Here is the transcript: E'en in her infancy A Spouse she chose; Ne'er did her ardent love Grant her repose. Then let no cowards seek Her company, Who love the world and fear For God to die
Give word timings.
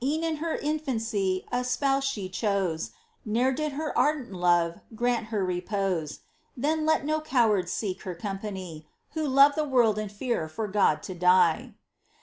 E'en 0.03 0.23
in 0.23 0.37
her 0.37 0.55
infancy 0.55 1.45
A 1.51 1.63
Spouse 1.63 2.05
she 2.05 2.27
chose; 2.27 2.89
Ne'er 3.23 3.51
did 3.51 3.73
her 3.73 3.95
ardent 3.95 4.33
love 4.33 4.79
Grant 4.95 5.27
her 5.27 5.45
repose. 5.45 6.21
Then 6.57 6.87
let 6.87 7.05
no 7.05 7.21
cowards 7.21 7.71
seek 7.71 8.01
Her 8.01 8.15
company, 8.15 8.87
Who 9.11 9.27
love 9.27 9.53
the 9.53 9.63
world 9.63 9.99
and 9.99 10.11
fear 10.11 10.47
For 10.47 10.67
God 10.67 11.03
to 11.03 11.13
die 11.13 11.75